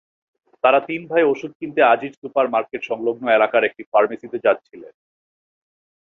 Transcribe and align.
তাঁরা 0.63 0.79
তিন 0.79 1.01
ভাই 1.07 1.23
ওষুধ 1.23 1.51
কিনতে 1.59 1.81
আজিজ 1.83 2.13
সুপার 2.21 2.45
মার্কেটসংলগ্ন 2.49 3.25
এলাকার 3.29 3.63
একটি 3.63 3.83
ফার্মেসিতে 3.91 4.37
যাচ্ছিলেন। 4.45 4.93